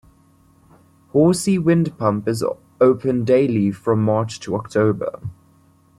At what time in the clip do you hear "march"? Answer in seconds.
4.03-4.39